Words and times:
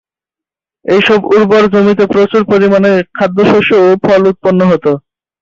এইসব 0.85 1.19
উর্বর 1.31 1.63
জমিতে 1.73 2.05
প্রচুর 2.13 2.41
পরিমাণে 2.51 2.89
খাদ্যশস্য 3.17 3.71
ও 3.81 3.99
ফল 4.03 4.21
উৎপন্ন 4.31 4.59
হতো। 4.71 4.91